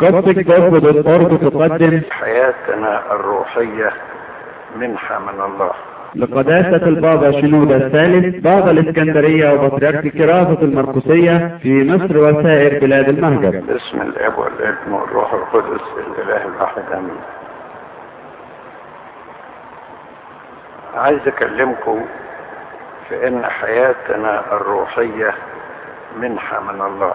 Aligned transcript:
قصة 0.00 0.32
جذب 0.32 0.86
الأرض 0.86 1.50
تقدم. 1.50 2.00
حياتنا 2.10 3.12
الروحية 3.12 3.92
منحة 4.76 5.18
من 5.18 5.40
الله. 5.40 5.70
لقداسة 6.14 6.86
البابا 6.86 7.30
شنودة 7.30 7.76
الثالث 7.76 8.44
بابا 8.44 8.70
الإسكندرية 8.70 9.52
وبطريرك 9.52 10.08
كراسة 10.08 10.62
المرقسية 10.62 11.58
في 11.62 11.84
مصر 11.84 12.18
وسائر 12.18 12.80
بلاد 12.80 13.08
المهجر. 13.08 13.50
باسم 13.50 14.00
الأب 14.02 14.38
والابن 14.38 14.92
والروح 14.92 15.32
القدس 15.32 15.84
الإله 15.98 16.44
الواحد 16.44 16.82
آمين. 16.92 17.20
عايز 20.96 21.20
أكلمكم 21.26 22.04
في 23.08 23.28
إن 23.28 23.44
حياتنا 23.44 24.56
الروحية 24.56 25.34
منحة 26.20 26.60
من 26.60 26.80
الله. 26.80 27.14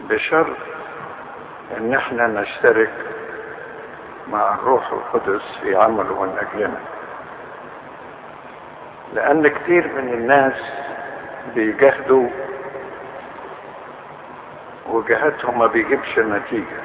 بشرط 0.00 0.56
إن 1.76 1.94
إحنا 1.94 2.26
نشترك 2.26 2.92
مع 4.28 4.54
الروح 4.54 4.92
القدس 4.92 5.42
في 5.62 5.76
عمله 5.76 6.22
من 6.22 6.38
أجلنا. 6.38 6.78
لأن 9.14 9.48
كتير 9.48 9.88
من 9.88 10.12
الناس 10.12 10.62
بيجاهدوا 11.54 12.28
وجهادهم 14.88 15.58
ما 15.58 15.66
بيجيبش 15.66 16.18
نتيجة 16.18 16.82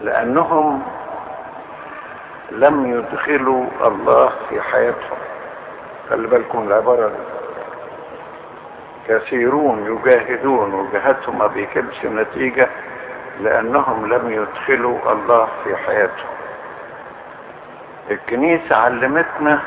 لأنهم 0.00 0.82
لم 2.50 2.98
يدخلوا 2.98 3.66
الله 3.84 4.32
في 4.48 4.60
حياتهم. 4.60 5.18
خلي 6.10 6.26
بالكم 6.26 6.66
العبارة 6.66 7.08
دي. 7.08 7.41
كثيرون 9.08 9.86
يجاهدون 9.86 10.74
وجهادهم 10.74 11.38
ما 11.38 11.46
بيجيبش 11.46 12.04
نتيجة 12.04 12.68
لأنهم 13.40 14.06
لم 14.06 14.30
يدخلوا 14.32 15.12
الله 15.12 15.48
في 15.64 15.76
حياتهم. 15.76 16.32
الكنيسة 18.10 18.76
علمتنا 18.76 19.60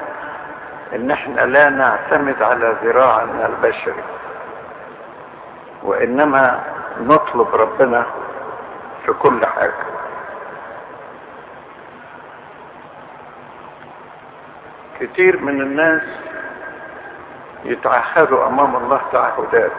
إن 0.96 1.12
إحنا 1.12 1.42
لا 1.42 1.70
نعتمد 1.70 2.42
على 2.42 2.76
ذراعنا 2.84 3.46
البشري 3.46 4.04
وإنما 5.84 6.64
نطلب 7.02 7.56
ربنا 7.56 8.06
في 9.06 9.14
كل 9.14 9.46
حاجة. 9.46 9.86
كتير 15.00 15.42
من 15.42 15.62
الناس 15.62 16.02
يتعهدوا 17.66 18.48
أمام 18.48 18.76
الله 18.76 19.02
تعهدات. 19.12 19.72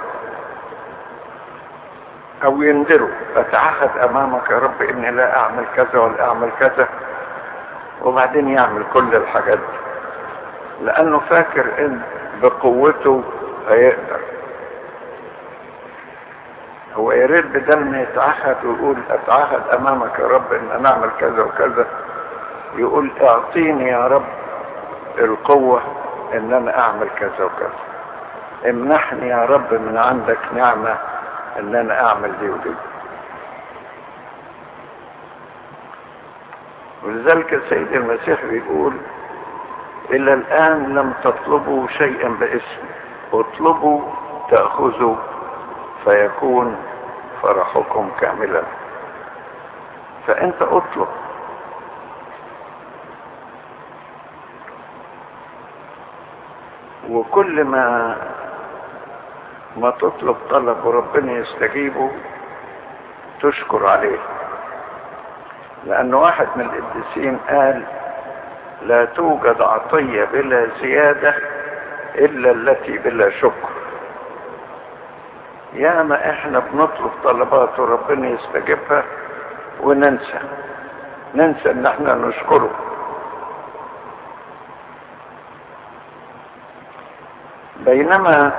أو 2.44 2.62
ينذروا 2.62 3.08
أتعهد 3.36 3.98
أمامك 3.98 4.50
يا 4.50 4.58
رب 4.58 4.82
إني 4.82 5.10
لا 5.10 5.36
أعمل 5.36 5.64
كذا 5.76 5.98
ولا 5.98 6.28
أعمل 6.28 6.50
كذا. 6.60 6.88
وبعدين 8.02 8.48
يعمل 8.48 8.84
كل 8.92 9.14
الحاجات 9.14 9.58
دي. 9.58 9.76
لأنه 10.84 11.18
فاكر 11.18 11.66
إن 11.78 12.00
بقوته 12.42 13.22
هيقدر. 13.68 14.20
هو 16.94 17.12
يا 17.12 17.26
ريت 17.26 17.46
بدل 17.46 17.84
ما 17.84 18.02
يتعهد 18.02 18.64
ويقول 18.64 18.96
أتعهد 19.10 19.62
أمامك 19.74 20.18
يا 20.18 20.26
رب 20.26 20.52
إن 20.52 20.70
أنا 20.70 20.92
أعمل 20.92 21.10
كذا 21.20 21.42
وكذا. 21.42 21.86
يقول 22.76 23.10
أعطيني 23.22 23.88
يا 23.88 24.06
رب 24.06 24.24
القوة 25.18 25.82
إن 26.34 26.52
أنا 26.52 26.78
أعمل 26.78 27.08
كذا 27.18 27.44
وكذا. 27.44 27.72
امنحني 28.70 29.28
يا 29.28 29.44
رب 29.44 29.74
من 29.74 29.98
عندك 29.98 30.38
نعمة 30.54 30.98
إن 31.58 31.74
أنا 31.74 32.06
أعمل 32.06 32.38
دي 32.40 32.48
ودي. 32.48 32.74
ولذلك 37.02 37.54
السيد 37.54 37.92
المسيح 37.92 38.44
بيقول 38.44 38.96
إلى 40.10 40.32
الآن 40.34 40.94
لم 40.94 41.14
تطلبوا 41.24 41.86
شيئا 41.88 42.28
باسم 42.28 42.84
اطلبوا 43.32 44.00
تأخذوا 44.50 45.16
فيكون 46.04 46.76
فرحكم 47.42 48.10
كاملا. 48.20 48.62
فأنت 50.26 50.62
أطلب. 50.62 51.08
وكل 57.10 57.64
ما 57.64 58.16
ما 59.76 59.90
تطلب 59.90 60.36
طلب 60.50 60.84
وربنا 60.84 61.32
يستجيبه 61.32 62.10
تشكر 63.42 63.86
عليه. 63.86 64.18
لأن 65.86 66.14
واحد 66.14 66.48
من 66.56 66.64
القديسين 66.64 67.38
قال 67.48 67.82
لا 68.82 69.04
توجد 69.04 69.62
عطية 69.62 70.24
بلا 70.24 70.66
زيادة 70.80 71.34
إلا 72.14 72.50
التي 72.50 72.98
بلا 72.98 73.30
شكر. 73.30 73.68
ياما 75.72 76.30
إحنا 76.30 76.58
بنطلب 76.58 77.10
طلبات 77.24 77.78
وربنا 77.78 78.28
يستجيبها 78.28 79.04
وننسى. 79.80 80.38
ننسى 81.34 81.70
إن 81.70 81.86
إحنا 81.86 82.14
نشكره. 82.14 82.70
بينما 87.86 88.52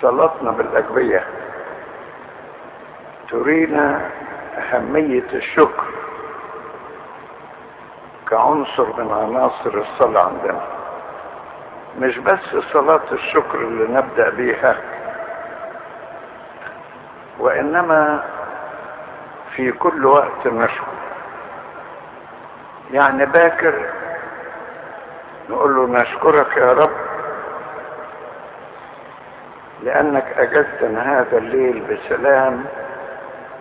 صلاتنا 0.00 0.50
بالأجبية 0.50 1.24
ترينا 3.30 4.10
أهمية 4.58 5.24
الشكر 5.32 5.84
كعنصر 8.30 9.02
من 9.02 9.12
عناصر 9.12 9.78
الصلاة 9.78 10.24
عندنا. 10.24 10.60
مش 11.98 12.18
بس 12.18 12.56
صلاة 12.72 13.00
الشكر 13.12 13.58
اللي 13.58 13.94
نبدأ 13.98 14.30
بيها 14.30 14.76
وإنما 17.38 18.24
في 19.56 19.72
كل 19.72 20.06
وقت 20.06 20.46
نشكر. 20.46 20.92
يعني 22.92 23.26
باكر 23.26 23.84
نقول 25.52 25.76
له 25.76 26.00
نشكرك 26.00 26.56
يا 26.56 26.72
رب 26.72 26.90
لأنك 29.82 30.24
أجزتنا 30.38 31.20
هذا 31.20 31.38
الليل 31.38 31.80
بسلام 31.80 32.64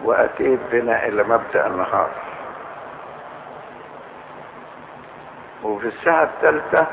وأتيت 0.04 0.60
بنا 0.72 1.06
إلى 1.08 1.24
مبدأ 1.24 1.68
النهار. 1.68 2.10
وفي 5.64 5.88
الساعة 5.88 6.24
الثالثة 6.24 6.88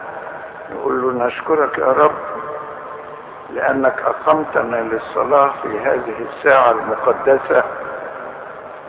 نقول 0.74 1.02
له 1.02 1.26
نشكرك 1.26 1.78
يا 1.78 1.92
رب 1.92 2.14
لأنك 3.50 4.02
أقمتنا 4.02 4.76
للصلاة 4.76 5.52
في 5.62 5.78
هذه 5.80 6.14
الساعة 6.30 6.70
المقدسة 6.70 7.64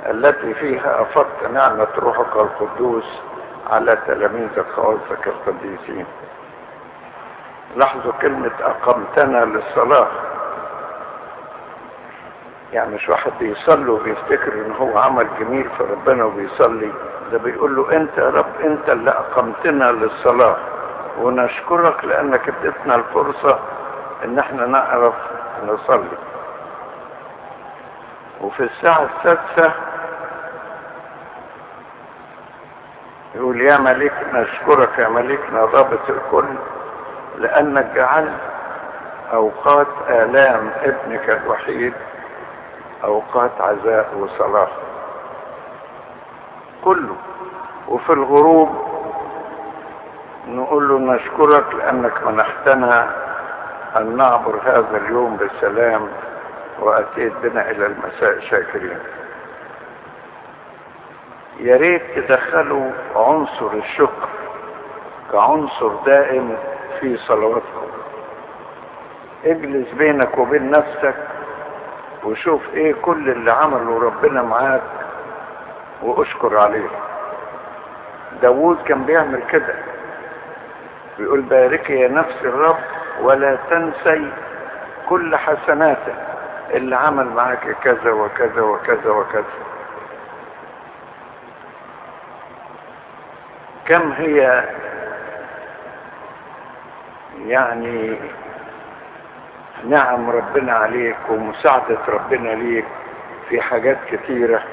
التي 0.05 0.53
فيها 0.53 1.01
أفضت 1.01 1.47
نعمة 1.53 1.87
روحك 1.97 2.35
القدوس 2.35 3.21
على 3.69 3.97
تلاميذك 4.07 4.65
خواصك 4.75 5.27
القديسين. 5.27 6.05
لاحظوا 7.75 8.11
كلمة 8.21 8.51
أقمتنا 8.61 9.45
للصلاة. 9.45 10.07
يعني 12.73 12.95
مش 12.95 13.09
واحد 13.09 13.31
بيصلي 13.39 13.89
وبيفتكر 13.89 14.53
إن 14.53 14.71
هو 14.71 14.97
عمل 14.97 15.27
جميل 15.39 15.69
في 15.77 15.83
ربنا 15.83 16.23
وبيصلي. 16.23 16.91
ده 17.31 17.37
بيقول 17.37 17.75
له 17.75 17.95
أنت 17.95 18.17
يا 18.17 18.29
رب 18.29 18.61
أنت 18.63 18.89
اللي 18.89 19.11
أقمتنا 19.11 19.91
للصلاة. 19.91 20.57
ونشكرك 21.19 22.05
لأنك 22.05 22.49
اديتنا 22.49 22.95
الفرصة 22.95 23.59
إن 24.25 24.39
إحنا 24.39 24.65
نعرف 24.65 25.13
نصلي. 25.67 26.17
وفي 28.41 28.63
الساعة 28.63 29.09
السادسة 29.17 29.73
يقول 33.39 33.61
يا 33.61 33.77
ملك 33.77 34.13
نشكرك 34.33 34.99
يا 34.99 35.07
ملكنا 35.07 35.65
ضابط 35.65 36.09
الكل 36.09 36.45
لأنك 37.37 37.91
جعلت 37.95 38.39
أوقات 39.33 39.87
آلام 40.09 40.71
ابنك 40.83 41.29
الوحيد 41.29 41.93
أوقات 43.03 43.51
عزاء 43.59 44.09
وصلاة 44.17 44.67
كله 46.83 47.15
وفي 47.87 48.13
الغروب 48.13 48.69
نقول 50.47 50.89
له 50.89 50.99
نشكرك 51.13 51.75
لأنك 51.75 52.27
منحتنا 52.27 53.15
أن 53.97 54.17
نعبر 54.17 54.59
هذا 54.65 54.97
اليوم 54.97 55.37
بسلام 55.37 56.07
وأتيت 56.79 57.33
بنا 57.43 57.71
إلى 57.71 57.85
المساء 57.85 58.39
شاكرين. 58.39 58.99
يا 61.59 61.77
ريت 61.77 62.01
تدخلوا 62.15 62.91
عنصر 63.15 63.71
الشكر 63.73 64.29
كعنصر 65.31 65.91
دائم 66.05 66.57
في 66.99 67.17
صلواتكم. 67.17 67.87
اجلس 69.45 69.91
بينك 69.91 70.37
وبين 70.37 70.71
نفسك 70.71 71.15
وشوف 72.23 72.61
إيه 72.73 72.93
كل 73.01 73.29
اللي 73.29 73.51
عمله 73.51 73.99
ربنا 73.99 74.41
معاك 74.41 74.81
واشكر 76.01 76.57
عليه. 76.57 76.89
داوود 78.41 78.77
كان 78.85 79.03
بيعمل 79.03 79.43
كده. 79.43 79.75
بيقول 81.17 81.41
باركي 81.41 81.99
يا 81.99 82.07
نفس 82.07 82.35
الرب 82.41 82.77
ولا 83.21 83.57
تنسي 83.69 84.31
كل 85.09 85.35
حسناته 85.35 86.13
اللي 86.73 86.95
عمل 86.95 87.25
معاك 87.25 87.75
كذا 87.83 88.11
وكذا 88.11 88.61
وكذا 88.61 89.09
وكذا. 89.11 89.43
كم 93.89 94.11
هي 94.11 94.63
يعني 97.45 98.17
نعم 99.89 100.29
ربنا 100.29 100.73
عليك 100.73 101.17
ومساعدة 101.29 101.97
ربنا 102.07 102.49
ليك 102.49 102.85
في 103.49 103.61
حاجات 103.61 103.97
كثيرة 104.11 104.63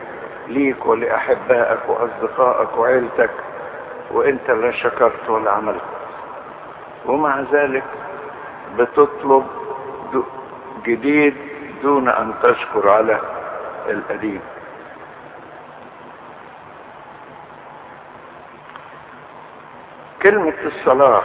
ليك 0.48 0.86
ولأحبائك 0.86 1.88
وأصدقائك 1.88 2.78
وعيلتك 2.78 3.30
وإنت 4.10 4.50
لا 4.50 4.70
شكرت 4.70 5.28
ولا 5.28 5.50
عملت. 5.50 5.82
ومع 7.06 7.40
ذلك 7.52 7.84
بتطلب 8.78 9.46
جديد 10.86 11.36
دون 11.82 12.08
أن 12.08 12.34
تشكر 12.42 12.88
على 12.88 13.20
القديم. 13.88 14.40
كلمة 20.26 20.54
الصلاة 20.64 21.22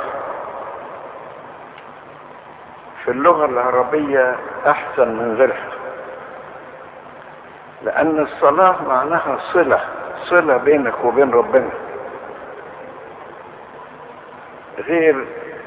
في 3.04 3.12
اللغة 3.12 3.46
العربية 3.46 4.36
أحسن 4.68 5.08
من 5.08 5.36
غيرها 5.38 5.72
لأن 7.84 8.20
الصلاة 8.20 8.76
معناها 8.88 9.38
صلة 9.54 9.80
صلة 10.26 10.58
بينك 10.58 10.94
وبين 11.04 11.32
ربنا 11.32 11.70
غير 14.80 15.26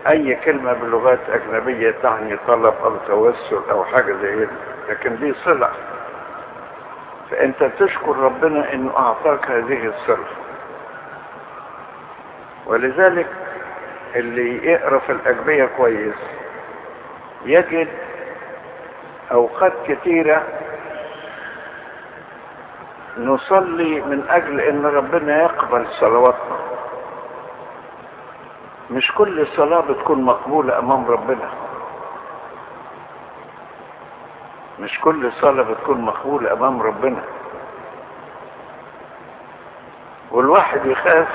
أي 0.08 0.34
كلمة 0.34 0.72
بلغات 0.72 1.18
أجنبية 1.30 1.94
تعني 2.02 2.36
طلب 2.48 2.74
أو 2.84 2.96
توسل 3.08 3.60
أو 3.70 3.84
حاجة 3.84 4.12
زي 4.22 4.36
كده 4.36 4.50
لكن 4.88 5.16
دي 5.16 5.34
صلة. 5.34 5.68
فأنت 7.30 7.64
تشكر 7.78 8.16
ربنا 8.16 8.72
إنه 8.72 8.96
أعطاك 8.98 9.50
هذه 9.50 9.86
الصلة. 9.86 10.26
ولذلك 12.66 13.26
اللي 14.16 14.66
يقرأ 14.66 14.98
في 14.98 15.12
الأجبية 15.12 15.64
كويس 15.76 16.14
يجد 17.44 17.88
أوقات 19.32 19.72
كثيرة 19.88 20.42
نصلي 23.18 24.00
من 24.00 24.24
أجل 24.30 24.60
إن 24.60 24.86
ربنا 24.86 25.42
يقبل 25.42 25.86
صلواتنا. 26.00 26.56
مش 28.90 29.12
كل 29.12 29.46
صلاة 29.46 29.80
بتكون 29.80 30.22
مقبولة 30.22 30.78
أمام 30.78 31.06
ربنا. 31.06 31.50
مش 34.80 35.00
كل 35.00 35.32
صلاة 35.32 35.62
بتكون 35.62 36.00
مقبولة 36.00 36.52
أمام 36.52 36.82
ربنا. 36.82 37.22
والواحد 40.30 40.86
يخاف 40.86 41.28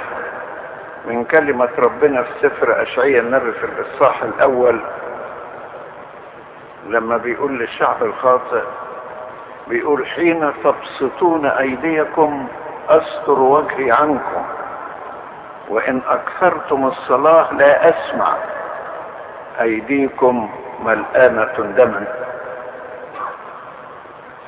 من 1.09 1.23
كلمة 1.23 1.69
ربنا 1.77 2.23
في 2.23 2.29
سفر 2.41 2.81
أشعية 2.81 3.19
النبي 3.19 3.51
في 3.51 3.63
الإصحاح 3.65 4.23
الأول 4.23 4.81
لما 6.87 7.17
بيقول 7.17 7.59
للشعب 7.59 8.03
الخاطئ 8.03 8.61
بيقول 9.67 10.05
حين 10.07 10.53
تبسطون 10.63 11.45
أيديكم 11.45 12.47
أستر 12.89 13.39
وجهي 13.39 13.91
عنكم 13.91 14.45
وإن 15.69 16.01
أكثرتم 16.07 16.87
الصلاة 16.87 17.53
لا 17.53 17.89
أسمع 17.89 18.33
أيديكم 19.61 20.49
ملآنة 20.85 21.73
دما. 21.77 22.07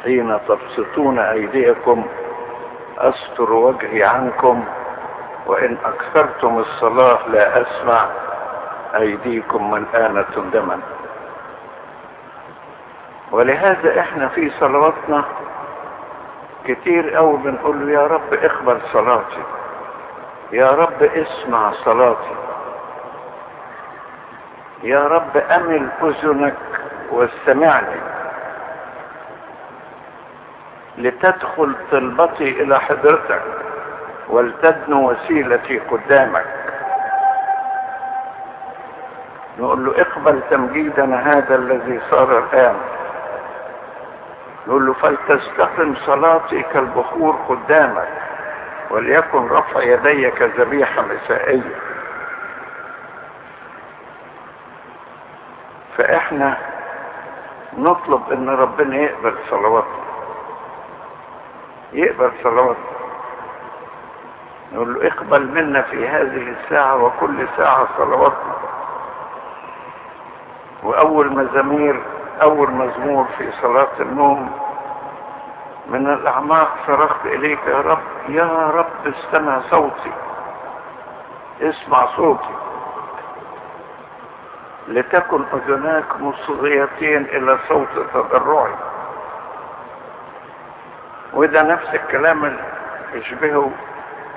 حين 0.04 0.40
تبسطون 0.48 1.20
أيديكم 1.20 2.06
أستر 2.98 3.54
وجهي 3.54 4.04
عنكم 4.04 4.64
وإن 5.46 5.78
أكثرتم 5.86 6.58
الصلاة 6.60 7.28
لا 7.28 7.62
أسمع 7.62 8.06
أيديكم 8.96 9.72
ملآنة 9.72 10.50
دما. 10.54 10.80
ولهذا 13.32 14.00
إحنا 14.00 14.28
في 14.28 14.52
صلواتنا 14.60 15.24
كتير 16.66 17.16
قوي 17.16 17.38
بنقول 17.38 17.90
يا 17.90 18.08
رب 18.08 18.34
اقبل 18.34 18.82
صلاتي 18.94 19.44
يا 20.52 20.72
رب 20.72 21.04
اسمع 21.04 21.72
صلاتي 21.72 22.36
يا 24.84 25.08
رب 25.08 25.38
أمل 25.38 25.90
أذنك 26.04 26.56
واستمعني 27.12 28.02
لتدخل 30.98 31.76
طلبتي 31.92 32.62
إلى 32.62 32.80
حضرتك. 32.80 33.42
ولتدنو 34.32 35.12
وسيلتي 35.12 35.80
قدامك. 35.80 36.46
نقول 39.60 39.86
له 39.86 40.02
اقبل 40.02 40.42
تمجيدنا 40.50 41.38
هذا 41.38 41.56
الذي 41.56 42.02
صار 42.12 42.40
الآن. 42.40 42.76
نقول 44.68 44.86
له 44.88 44.94
فلتستقم 44.94 45.96
صلاتي 45.96 46.62
كالبخور 46.62 47.36
قدامك 47.50 48.08
وليكن 48.90 49.48
رفع 49.48 49.84
يدي 49.84 50.32
كذبيحة 50.32 51.02
مسائية. 51.02 51.76
فإحنا 55.98 56.58
نطلب 57.78 58.32
إن 58.32 58.50
ربنا 58.50 58.96
يقبل 58.96 59.36
صلواتنا. 59.50 60.02
يقبل 61.94 62.32
صلواتنا. 62.44 63.01
نقول 64.72 64.94
له 64.94 65.08
اقبل 65.08 65.48
منا 65.48 65.82
في 65.82 66.08
هذه 66.08 66.56
الساعة 66.60 67.04
وكل 67.04 67.48
ساعة 67.58 67.88
صلواتنا 67.98 68.56
وأول 70.84 71.30
مزامير 71.34 72.04
أول 72.42 72.72
مزمور 72.72 73.26
في 73.38 73.52
صلاة 73.62 73.88
النوم 74.00 74.52
من 75.88 76.14
الأعماق 76.14 76.70
صرخت 76.88 77.26
إليك 77.26 77.60
يا 77.68 77.82
رب 77.82 78.00
يا 78.30 78.70
رب 78.70 79.08
استمع 79.08 79.62
صوتي 79.70 80.12
اسمع 81.62 82.06
صوتي. 82.16 82.56
لتكن 84.88 85.44
أذناك 85.54 86.06
مصغيتين 86.22 87.22
إلى 87.26 87.58
صوت 87.70 87.88
تضرعي. 88.14 88.74
وده 91.34 91.62
نفس 91.64 91.88
الكلام 91.94 92.46
اللي 92.46 92.64
يشبهه 93.14 93.72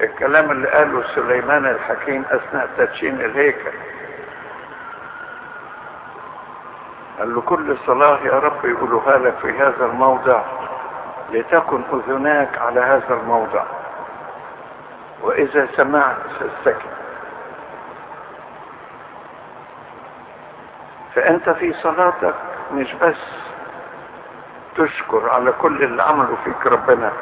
الكلام 0.00 0.50
اللي 0.50 0.68
قاله 0.68 1.02
سليمان 1.14 1.66
الحكيم 1.66 2.24
أثناء 2.30 2.68
تدشين 2.78 3.20
الهيكل. 3.20 3.70
قال 7.18 7.34
له 7.34 7.40
كل 7.40 7.76
صلاة 7.86 8.18
يا 8.24 8.38
رب 8.38 8.64
يقولها 8.64 9.18
لك 9.18 9.34
في 9.42 9.58
هذا 9.58 9.86
الموضع 9.86 10.42
لتكن 11.30 11.82
أذناك 11.92 12.58
على 12.58 12.80
هذا 12.80 13.14
الموضع. 13.14 13.64
وإذا 15.22 15.68
سمعت 15.76 16.16
فاستكن. 16.40 16.88
فأنت 21.14 21.50
في 21.50 21.72
صلاتك 21.72 22.34
مش 22.72 22.94
بس 22.94 23.16
تشكر 24.76 25.30
على 25.30 25.52
كل 25.52 25.82
اللي 25.84 26.02
عمله 26.02 26.36
فيك 26.44 26.66
ربنا 26.66 27.12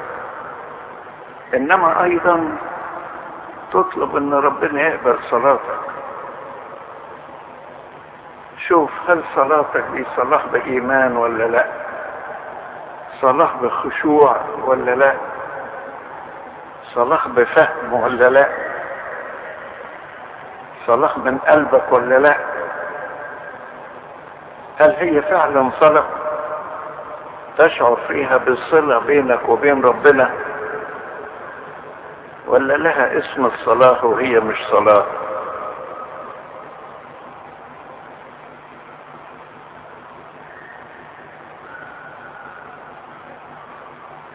إنما 1.55 2.05
أيضا 2.05 2.57
تطلب 3.73 4.17
أن 4.17 4.35
ربنا 4.35 4.83
يقبل 4.83 5.19
صلاتك. 5.31 5.79
شوف 8.69 8.91
هل 9.09 9.23
صلاتك 9.35 9.85
دي 9.93 10.05
صلاة 10.17 10.43
بإيمان 10.53 11.17
ولا 11.17 11.45
لا؟ 11.45 11.67
صلاة 13.21 13.51
بخشوع 13.63 14.37
ولا 14.65 14.91
لا؟ 14.95 15.15
صلاة 16.95 17.29
بفهم 17.29 17.93
ولا 17.93 18.31
لا؟ 18.31 18.49
صلاة 20.87 21.19
من 21.19 21.39
قلبك 21.39 21.93
ولا 21.93 22.19
لا؟ 22.19 22.37
هل 24.79 24.91
هي 24.91 25.23
فعلا 25.23 25.71
صلاة 25.81 26.05
تشعر 27.59 27.97
فيها 28.09 28.37
بالصلة 28.37 28.99
بينك 28.99 29.49
وبين 29.49 29.83
ربنا؟ 29.83 30.31
ولا 32.53 32.75
لها 32.77 33.19
اسم 33.19 33.47
الصلاة 33.47 34.05
وهي 34.05 34.41
مش 34.41 34.57
صلاة؟ 34.71 35.07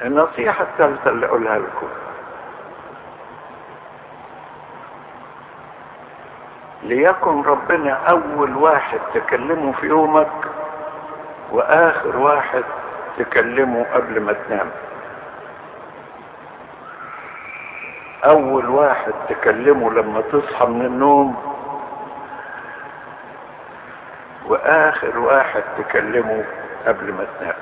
النصيحة 0.06 0.64
الثالثة 0.64 1.10
اللي 1.10 1.26
أقولها 1.26 1.60
لكم. 1.60 1.88
ليكن 6.84 7.42
ربنا 7.42 7.94
أول 7.94 8.56
واحد 8.58 9.00
تكلمه 9.14 9.72
في 9.72 9.86
يومك 9.88 10.32
وآخر 11.52 12.18
واحد 12.18 12.64
تكلمه 13.18 13.86
قبل 13.94 14.22
ما 14.22 14.34
تنام. 14.34 14.72
أول 18.26 18.70
واحد 18.70 19.14
تكلمه 19.30 19.92
لما 19.92 20.22
تصحى 20.22 20.66
من 20.66 20.86
النوم 20.86 21.36
وآخر 24.46 25.20
واحد 25.20 25.64
تكلمه 25.78 26.44
قبل 26.88 27.14
ما 27.14 27.26
تنام. 27.40 27.54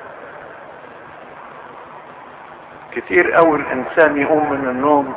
كتير 2.92 3.38
أول 3.38 3.60
الإنسان 3.60 4.16
يقوم 4.20 4.50
من 4.52 4.68
النوم 4.68 5.14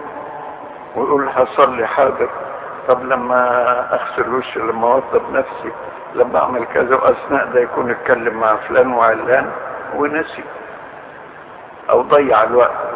ويقول 0.96 1.30
هصلي 1.30 1.88
حاضر 1.88 2.30
طب 2.88 3.04
لما 3.06 3.40
أغسل 3.94 4.34
وشي 4.36 4.60
لما 4.60 4.88
أوضب 4.88 5.22
نفسي 5.34 5.72
لما 6.16 6.40
أعمل 6.40 6.66
كذا 6.74 6.96
وأثناء 6.96 7.46
ده 7.46 7.60
يكون 7.60 7.92
اتكلم 7.92 8.40
مع 8.40 8.56
فلان 8.56 8.92
وعلان 8.94 9.52
ونسي 9.96 10.44
أو 11.90 12.02
ضيع 12.02 12.44
الوقت. 12.44 12.89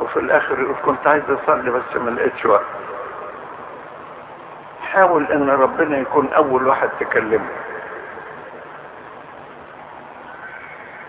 وفي 0.00 0.16
الآخر 0.16 0.60
يقول 0.60 0.76
كنت 0.84 1.06
عايز 1.06 1.22
أصلي 1.30 1.70
بس 1.70 1.96
ما 1.96 2.10
لقيتش 2.10 2.46
وقت. 2.46 2.66
حاول 4.92 5.32
إن 5.32 5.50
ربنا 5.50 5.98
يكون 5.98 6.32
أول 6.32 6.66
واحد 6.66 6.88
تكلمه. 7.00 7.48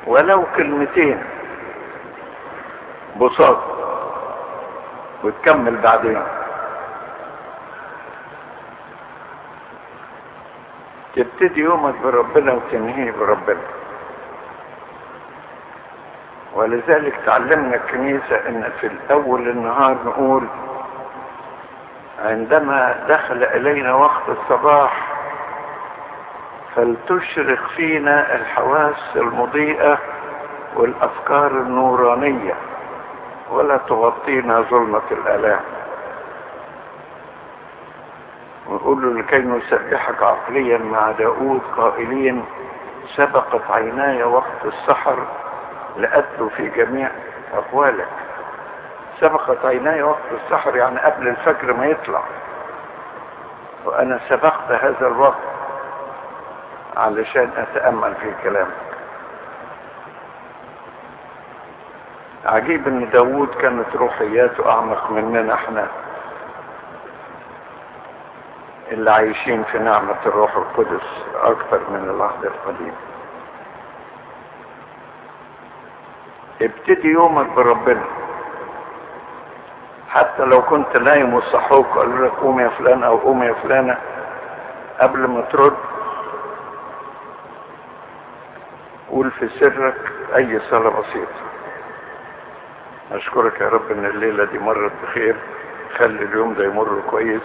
ولو 0.07 0.43
كلمتين 0.55 1.23
بساط 3.21 3.63
وتكمل 5.23 5.77
بعدين. 5.77 6.23
تبتدي 11.15 11.61
يومك 11.61 11.95
بربنا 12.03 12.53
وتنهيه 12.53 13.11
بربنا. 13.11 13.61
ولذلك 16.55 17.15
تعلمنا 17.25 17.75
الكنيسة 17.75 18.35
إن 18.49 18.69
في 18.81 18.87
الأول 18.87 19.49
النهار 19.49 19.97
نقول 20.05 20.47
عندما 22.25 23.05
دخل 23.09 23.43
إلينا 23.43 23.93
وقت 23.93 24.29
الصباح 24.29 25.07
فلتشرق 26.75 27.67
فينا 27.75 28.35
الحواس 28.35 29.15
المضيئة 29.15 29.97
والأفكار 30.75 31.51
النورانية 31.51 32.53
ولا 33.51 33.77
تغطينا 33.77 34.61
ظلمة 34.61 35.01
الآلام. 35.11 35.59
ونقول 38.67 39.01
له 39.01 39.21
لكي 39.21 39.37
نسبحك 39.37 40.23
عقليا 40.23 40.77
مع 40.77 41.11
داود 41.11 41.61
قائلين 41.77 42.45
سبقت 43.15 43.61
عيناي 43.71 44.23
وقت 44.23 44.65
السحر 44.65 45.17
لأتلو 45.97 46.49
في 46.49 46.69
جميع 46.69 47.09
أقوالك 47.53 48.07
سبقت 49.19 49.65
عيناي 49.65 50.03
وقت 50.03 50.21
السحر 50.31 50.75
يعني 50.75 50.99
قبل 50.99 51.27
الفجر 51.27 51.73
ما 51.73 51.85
يطلع. 51.85 52.23
وأنا 53.85 54.19
سبقت 54.29 54.71
هذا 54.71 55.07
الوقت 55.07 55.41
علشان 56.97 57.49
أتأمل 57.57 58.15
في 58.15 58.33
كلامك. 58.43 58.71
عجيب 62.45 62.87
إن 62.87 63.09
داود 63.09 63.55
كانت 63.55 63.95
روحياته 63.95 64.71
أعمق 64.71 65.11
مننا 65.11 65.53
إحنا 65.53 65.87
اللي 68.91 69.11
عايشين 69.11 69.63
في 69.63 69.79
نعمة 69.79 70.15
الروح 70.25 70.55
القدس 70.55 71.25
أكتر 71.35 71.79
من 71.89 72.09
العهد 72.09 72.45
القديم. 72.45 72.93
ابتدي 76.61 77.07
يومك 77.07 77.49
بربنا. 77.49 78.03
حتى 80.09 80.43
لو 80.43 80.61
كنت 80.61 80.97
نايم 80.97 81.33
وصحوك 81.33 81.87
قالوا 81.87 82.27
لك 82.27 82.31
قوم 82.31 82.59
يا 82.59 82.69
فلان 82.69 83.03
أو 83.03 83.17
قوم 83.17 83.43
يا 83.43 83.53
فلانة 83.53 83.97
قبل 84.99 85.27
ما 85.27 85.41
ترد. 85.41 85.75
قول 89.09 89.31
في 89.31 89.49
سرك 89.49 89.95
أي 90.35 90.59
صلاة 90.59 90.89
بسيطة. 90.89 91.41
أشكرك 93.11 93.61
يا 93.61 93.69
رب 93.69 93.91
إن 93.91 94.05
الليلة 94.05 94.43
دي 94.45 94.59
مرت 94.59 94.91
بخير. 95.03 95.35
خلي 95.97 96.23
اليوم 96.23 96.53
ده 96.53 96.65
يمر 96.65 97.01
كويس. 97.09 97.41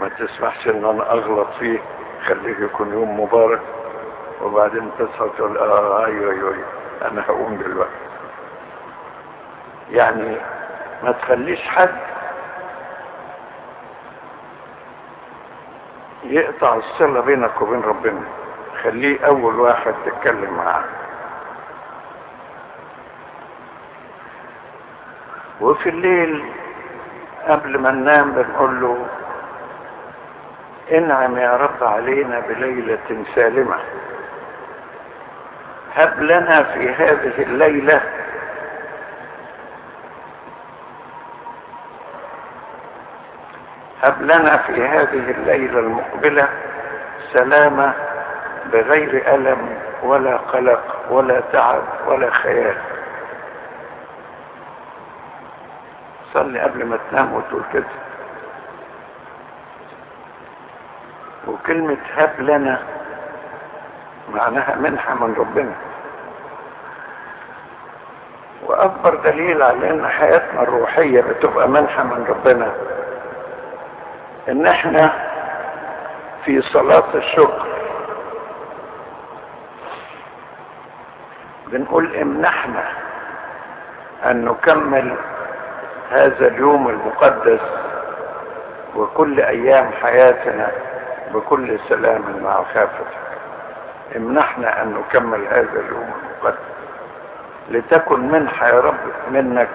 ما 0.00 0.08
تسمحش 0.08 0.68
إن 0.68 0.84
أنا 0.84 1.12
أغلط 1.12 1.48
فيه. 1.58 1.78
خليه 2.26 2.64
يكون 2.64 2.92
يوم 2.92 3.20
مبارك. 3.20 3.60
وبعدين 4.42 4.90
تصحى 4.98 5.28
تقول 5.38 5.58
آه 5.58 6.04
أيوه 6.06 6.32
أيوه 6.32 6.54
أيوة. 6.54 6.66
أنا 7.02 7.22
هقوم 7.28 7.56
دلوقتي. 7.56 8.07
يعني 9.90 10.36
ما 11.02 11.12
تخليش 11.12 11.60
حد 11.68 11.94
يقطع 16.24 16.74
الصلة 16.74 17.20
بينك 17.20 17.62
وبين 17.62 17.80
ربنا. 17.80 18.20
خليه 18.82 19.26
أول 19.26 19.60
واحد 19.60 19.94
تتكلم 20.06 20.54
معاه. 20.54 20.84
وفي 25.60 25.88
الليل 25.88 26.52
قبل 27.48 27.78
ما 27.78 27.90
ننام 27.90 28.32
بنقول 28.32 28.80
له 28.80 29.06
انعم 30.92 31.38
يا 31.38 31.56
رب 31.56 31.84
علينا 31.84 32.40
بليلة 32.40 33.24
سالمة. 33.34 33.76
هب 35.94 36.22
لنا 36.22 36.62
في 36.62 36.88
هذه 36.94 37.42
الليلة 37.42 38.00
هب 44.02 44.22
لنا 44.22 44.56
في 44.56 44.86
هذه 44.86 45.30
الليلة 45.30 45.78
المقبلة 45.80 46.48
سلامة 47.32 47.92
بغير 48.72 49.34
ألم 49.34 49.78
ولا 50.02 50.36
قلق 50.36 50.96
ولا 51.10 51.40
تعب 51.52 51.82
ولا 52.06 52.30
خيال. 52.30 52.76
صلي 56.34 56.60
قبل 56.60 56.84
ما 56.86 56.98
تنام 57.10 57.34
وتقول 57.34 57.62
كده. 57.72 57.84
وكلمة 61.46 61.96
هب 62.16 62.40
لنا 62.40 62.82
معناها 64.34 64.76
منحة 64.76 65.14
من 65.14 65.34
ربنا. 65.38 65.72
وأكبر 68.66 69.14
دليل 69.14 69.62
على 69.62 69.90
أن 69.90 70.08
حياتنا 70.08 70.62
الروحية 70.62 71.20
بتبقى 71.20 71.68
منحة 71.68 72.02
من 72.02 72.24
ربنا 72.28 72.74
إن 74.48 74.66
إحنا 74.66 75.12
في 76.44 76.62
صلاة 76.62 77.04
الشكر 77.14 77.66
بنقول 81.66 82.16
امنحنا 82.16 82.84
أن 84.24 84.44
نكمل 84.44 85.16
هذا 86.10 86.46
اليوم 86.46 86.88
المقدس 86.88 87.60
وكل 88.96 89.40
أيام 89.40 89.90
حياتنا 90.02 90.70
بكل 91.34 91.78
سلام 91.88 92.22
مع 92.42 92.62
خافتك. 92.74 93.06
امنحنا 94.16 94.82
أن 94.82 94.94
نكمل 94.94 95.46
هذا 95.46 95.80
اليوم 95.80 96.10
المقدس. 96.22 96.58
لتكن 97.70 98.20
منحة 98.28 98.68
يا 98.68 98.80
رب 98.80 98.96
منك 99.30 99.68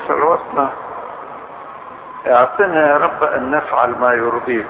في 0.00 0.08
صلواتنا 0.08 0.70
اعطنا 2.26 2.88
يا 2.90 2.96
رب 2.96 3.24
أن 3.24 3.50
نفعل 3.50 3.90
ما 4.00 4.12
يرضيك. 4.12 4.66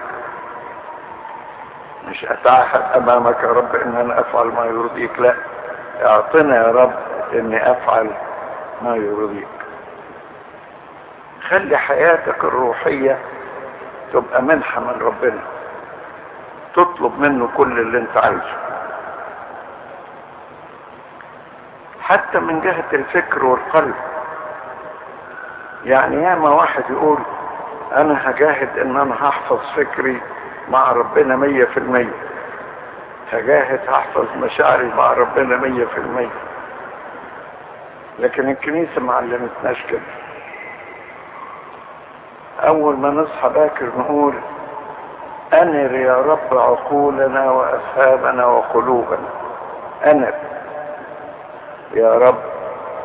مش 2.09 2.25
أتعهد 2.25 2.83
أمامك 2.97 3.37
يا 3.43 3.49
رب 3.53 3.75
إن 3.77 3.97
أنا 3.97 4.21
أفعل 4.21 4.47
ما 4.47 4.65
يرضيك 4.65 5.19
لا. 5.21 5.35
اعطنا 6.07 6.57
يا 6.57 6.73
رب 6.73 6.93
إني 7.33 7.71
أفعل 7.73 8.11
ما 8.83 8.97
يرضيك. 8.97 9.49
خلي 11.49 11.77
حياتك 11.77 12.45
الروحية 12.45 13.19
تبقى 14.13 14.43
منحة 14.43 14.81
من 14.81 15.01
ربنا. 15.01 15.41
تطلب 16.75 17.19
منه 17.21 17.49
كل 17.57 17.79
اللي 17.79 17.99
أنت 17.99 18.17
عايزه. 18.17 18.57
حتى 22.01 22.39
من 22.39 22.61
جهة 22.61 22.85
الفكر 22.93 23.45
والقلب. 23.45 23.95
يعني 25.85 26.23
ياما 26.23 26.51
واحد 26.51 26.85
يقول 26.91 27.19
أنا 27.97 28.31
هجاهد 28.31 28.79
إن 28.79 28.97
أنا 28.97 29.15
هحفظ 29.15 29.59
فكري 29.77 30.21
مع 30.69 30.93
ربنا 30.93 31.37
مية 31.37 31.65
في 31.65 31.77
المية. 31.77 32.13
هجاهد 33.33 33.81
هحفظ 33.89 34.27
مشاعري 34.37 34.89
مع 34.97 35.13
ربنا 35.13 35.57
مية 35.57 35.85
في 35.85 35.99
المية. 35.99 36.31
لكن 38.19 38.49
الكنيسة 38.51 39.01
ما 39.01 39.15
علمتناش 39.15 39.83
كده. 39.91 40.01
أول 42.61 42.97
ما 42.97 43.11
نصحى 43.11 43.49
باكر 43.49 43.87
نقول 43.99 44.35
أنر 45.53 45.95
يا 45.95 46.17
رب 46.17 46.59
عقولنا 46.59 47.51
وأفهامنا 47.51 48.47
وقلوبنا. 48.47 49.29
أنر 50.07 50.35
يا 51.95 52.15
رب 52.15 52.41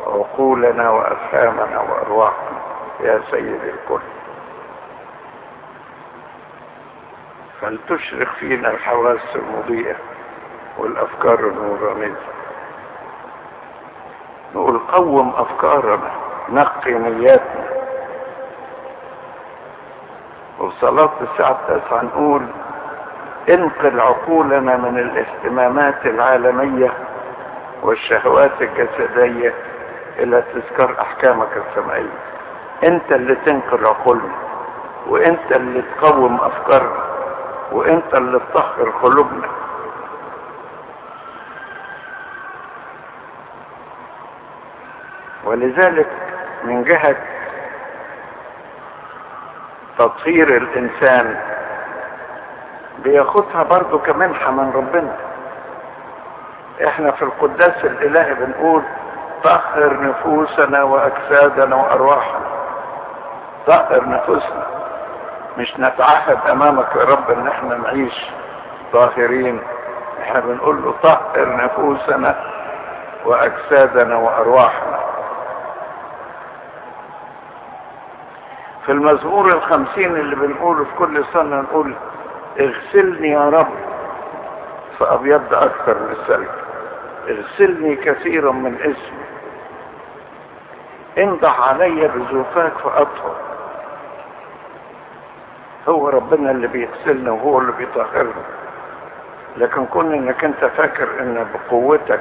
عقولنا 0.06 0.90
وأفهامنا 0.90 1.80
وأرواحنا. 1.80 2.55
يا 3.00 3.20
سيد 3.30 3.60
الكل. 3.64 4.00
فلتشرق 7.60 8.28
فينا 8.40 8.70
الحواس 8.70 9.36
المضيئة 9.36 9.96
والأفكار 10.78 11.38
النورانية 11.40 12.16
نقول 14.54 14.78
قوم 14.78 15.34
أفكارنا 15.36 16.10
نقي 16.48 16.92
نياتنا. 16.92 17.66
وصلاة 20.58 21.12
الساعة 21.20 21.50
التاسعة 21.68 22.02
نقول 22.02 22.46
انقل 23.48 24.00
عقولنا 24.00 24.76
من 24.76 24.98
الاهتمامات 24.98 26.06
العالمية 26.06 26.92
والشهوات 27.82 28.52
الجسدية 28.62 29.54
إلى 30.18 30.42
تذكار 30.54 31.00
أحكامك 31.00 31.48
السمائية 31.56 32.35
انت 32.84 33.12
اللي 33.12 33.34
تنقل 33.34 33.86
عقولنا 33.86 34.34
وانت 35.06 35.52
اللي 35.52 35.82
تقوم 35.82 36.40
افكارنا 36.40 37.04
وانت 37.72 38.14
اللي 38.14 38.40
تطهر 38.52 38.90
قلوبنا 39.02 39.48
ولذلك 45.44 46.06
من 46.64 46.84
جهة 46.84 47.16
تطهير 49.98 50.56
الإنسان 50.56 51.40
بياخدها 53.04 53.62
برضو 53.62 53.98
كمنحة 53.98 54.50
من 54.50 54.72
ربنا. 54.74 55.16
إحنا 56.86 57.10
في 57.10 57.22
القداس 57.22 57.84
الإلهي 57.84 58.34
بنقول 58.34 58.82
طهر 59.44 60.02
نفوسنا 60.02 60.82
وأجسادنا 60.82 61.76
وأرواحنا. 61.76 62.45
طهر 63.66 64.08
نفوسنا. 64.08 64.66
مش 65.58 65.74
نتعهد 65.78 66.50
أمامك 66.50 66.96
يا 66.96 67.04
رب 67.04 67.30
إن 67.30 67.48
إحنا 67.48 67.76
نعيش 67.76 68.30
طاهرين. 68.92 69.60
إحنا 70.22 70.40
بنقول 70.40 70.82
له 70.82 70.94
طهر 71.02 71.56
نفوسنا 71.64 72.44
وأجسادنا 73.24 74.16
وأرواحنا. 74.16 74.98
في 78.86 78.92
المزمور 78.92 79.48
الخمسين 79.48 80.16
اللي 80.16 80.36
بنقوله 80.36 80.84
في 80.84 80.90
كل 80.98 81.24
سنة 81.32 81.60
نقول 81.60 81.94
اغسلني 82.60 83.28
يا 83.30 83.48
رب 83.48 83.68
فأبيض 84.98 85.54
أكثر 85.54 85.94
من 85.98 86.10
السلك 86.20 86.50
اغسلني 87.28 87.96
كثيرا 87.96 88.52
من 88.52 88.74
اسمي. 88.80 89.26
انضح 91.18 91.60
علي 91.68 92.08
بزوفاك 92.08 92.72
فأطهر. 92.72 93.36
هو 95.88 96.08
ربنا 96.08 96.50
اللي 96.50 96.66
بيغسلنا 96.66 97.30
وهو 97.32 97.58
اللي 97.58 97.72
بيطهرنا. 97.72 98.42
لكن 99.56 99.86
كون 99.86 100.14
إنك 100.14 100.44
أنت 100.44 100.64
فاكر 100.64 101.08
إن 101.20 101.46
بقوتك 101.54 102.20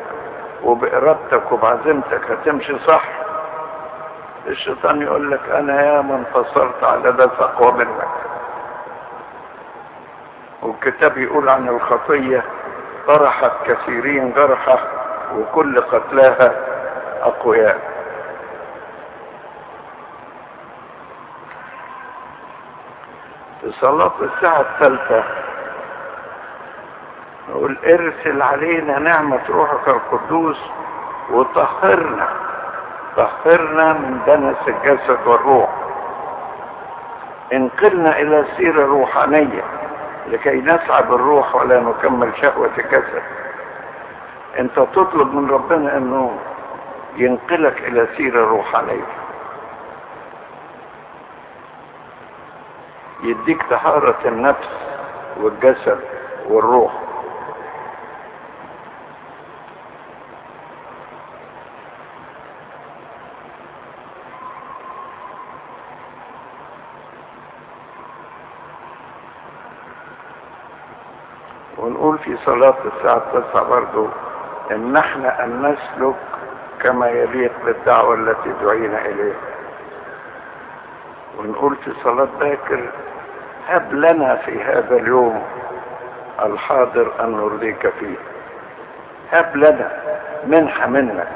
وبإرادتك 0.63 1.51
وبعزيمتك 1.51 2.31
هتمشي 2.31 2.79
صح 2.79 3.03
الشيطان 4.47 5.01
يقول 5.01 5.31
لك 5.31 5.49
أنا 5.49 5.85
يا 5.85 6.01
من 6.01 6.11
انتصرت 6.35 6.83
على 6.83 7.11
ده 7.11 7.23
اقوى 7.25 7.71
منك. 7.71 8.07
والكتاب 10.61 11.17
يقول 11.17 11.49
عن 11.49 11.67
الخطية 11.69 12.43
طرحت 13.07 13.51
كثيرين 13.65 14.33
جرحة 14.33 14.77
وكل 15.37 15.81
قتلاها 15.81 16.51
أقوياء 17.21 17.79
في 23.54 23.54
صلاة 23.71 24.13
الساعة 24.21 24.61
الثالثة. 24.61 25.23
نقول 27.49 27.77
ارسل 27.85 28.41
علينا 28.41 28.99
نعمة 28.99 29.41
روحك 29.49 29.87
القدوس 29.87 30.57
وطهرنا 31.31 32.27
طهرنا 33.15 33.93
من 33.93 34.19
دنس 34.27 34.57
الجسد 34.67 35.27
والروح. 35.27 35.69
انقلنا 37.53 38.19
إلى 38.19 38.45
سيرة 38.57 38.85
روحانية 38.85 39.63
لكي 40.27 40.61
نسعى 40.61 41.03
بالروح 41.03 41.55
ولا 41.55 41.79
نكمل 41.79 42.31
شهوة 42.41 42.69
الجسد. 42.77 43.23
انت 44.59 44.75
تطلب 44.75 45.35
من 45.35 45.49
ربنا 45.49 45.97
أنه 45.97 46.37
ينقلك 47.15 47.77
إلى 47.87 48.07
سيرة 48.17 48.45
روحانية. 48.45 49.24
يديك 53.25 53.63
طهارة 53.69 54.17
النفس 54.25 54.69
والجسد 55.37 55.99
والروح. 56.49 56.91
ونقول 71.77 72.17
في 72.17 72.37
صلاة 72.45 72.75
الساعة 72.85 73.17
التاسعة 73.17 73.63
برضو 73.69 74.07
إن 74.71 74.95
إحنا 74.97 75.43
أن 75.43 75.61
نسلك 75.61 76.15
كما 76.81 77.09
يليق 77.09 77.51
بالدعوة 77.65 78.13
التي 78.15 78.49
دعينا 78.63 79.05
إليها. 79.05 79.54
في 81.73 81.93
صلاة 82.03 82.27
باكر 82.39 82.89
هب 83.67 83.93
لنا 83.93 84.35
في 84.35 84.63
هذا 84.63 84.95
اليوم 84.95 85.43
الحاضر 86.45 87.11
أن 87.19 87.31
نرضيك 87.31 87.89
فيه. 87.99 88.15
هب 89.31 89.55
لنا 89.55 89.91
منحة 90.47 90.87
منك 90.87 91.27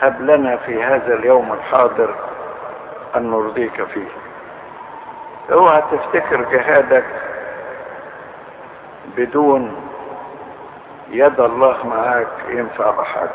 هب 0.00 0.22
لنا 0.22 0.56
في 0.56 0.82
هذا 0.82 1.14
اليوم 1.14 1.52
الحاضر 1.52 2.14
أن 3.16 3.30
نرضيك 3.30 3.84
فيه. 3.84 4.08
اوعى 5.52 5.82
تفتكر 5.92 6.42
جهادك 6.42 7.04
بدون 9.16 9.76
يد 11.10 11.40
الله 11.40 11.86
معاك 11.86 12.28
ينفع 12.48 12.90
بحاجة 12.90 13.30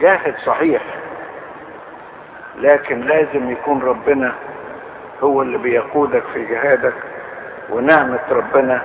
جاهد 0.00 0.34
صحيح. 0.46 0.82
لكن 2.56 3.00
لازم 3.00 3.50
يكون 3.50 3.82
ربنا 3.82 4.34
هو 5.22 5.42
اللي 5.42 5.58
بيقودك 5.58 6.22
في 6.34 6.44
جهادك 6.44 6.94
ونعمة 7.70 8.20
ربنا. 8.30 8.82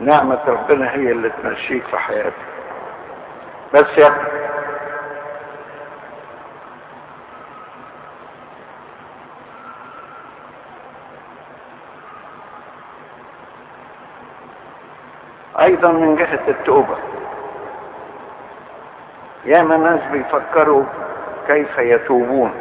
نعمة 0.00 0.38
ربنا 0.46 0.90
هي 0.94 1.12
اللي 1.12 1.30
تمشيك 1.42 1.84
في 1.86 1.96
حياتك. 1.96 2.32
بس 3.74 3.98
يا 3.98 4.08
أيضا 15.62 15.92
من 15.92 16.16
جهة 16.16 16.48
التوبة. 16.48 16.96
ياما 19.44 19.76
ناس 19.76 20.00
بيفكروا 20.12 20.84
كيف 21.46 21.78
يتوبون. 21.78 22.52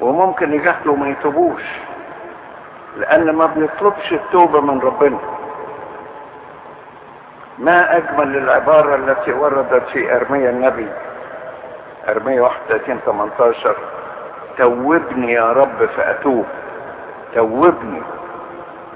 وممكن 0.00 0.52
يجهلوا 0.52 0.96
ما 0.96 1.08
يتوبوش 1.08 1.62
لأن 2.96 3.30
ما 3.30 3.46
بنطلبش 3.46 4.12
التوبة 4.12 4.60
من 4.60 4.80
ربنا. 4.80 5.18
ما 7.58 7.96
أجمل 7.96 8.36
العبارة 8.36 8.94
التي 8.94 9.32
وردت 9.32 9.88
في 9.92 10.16
ارميا 10.16 10.50
النبي 10.50 10.88
ارميا 12.08 12.40
31 12.42 12.98
18 13.06 13.76
توبني 14.58 15.32
يا 15.32 15.52
رب 15.52 15.86
فأتوب. 15.96 16.46
توبني. 17.34 18.02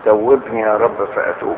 توبني 0.04 0.60
يا 0.60 0.76
رب 0.76 1.04
فأتوب. 1.14 1.56